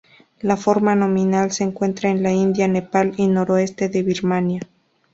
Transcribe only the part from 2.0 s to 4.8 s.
en la India, Nepal y noroeste de Birmania.